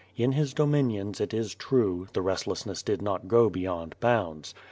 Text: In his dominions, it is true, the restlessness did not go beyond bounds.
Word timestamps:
In 0.17 0.31
his 0.31 0.51
dominions, 0.55 1.21
it 1.21 1.31
is 1.31 1.53
true, 1.53 2.07
the 2.13 2.23
restlessness 2.23 2.81
did 2.81 3.03
not 3.03 3.27
go 3.27 3.51
beyond 3.51 3.93
bounds. 3.99 4.55